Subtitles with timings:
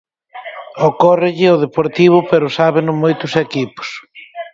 [0.89, 3.89] Ocórrelle ao Deportivo pero sábeno moitos equipos.